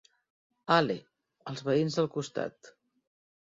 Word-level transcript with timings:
Hale, 0.75 0.95
els 1.53 1.63
veïns 1.69 2.01
del 2.01 2.11
costat. 2.19 2.75